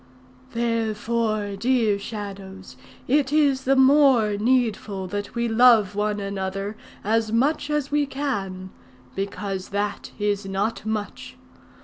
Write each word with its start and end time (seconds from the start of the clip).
"Therefore, 0.53 1.55
dear 1.55 1.99
Shadows, 1.99 2.75
it 3.07 3.31
is 3.31 3.65
the 3.65 3.75
more 3.75 4.35
needful 4.35 5.05
that 5.05 5.35
we 5.35 5.47
love 5.47 5.93
one 5.93 6.19
another 6.19 6.75
as 7.03 7.31
much 7.31 7.69
as 7.69 7.91
we 7.91 8.07
can, 8.07 8.71
because 9.13 9.69
that 9.69 10.11
is 10.17 10.47
not 10.47 10.87
much. 10.87 11.37